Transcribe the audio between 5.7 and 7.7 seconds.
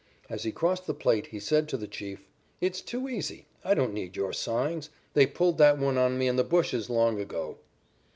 one on me in the bushes long ago."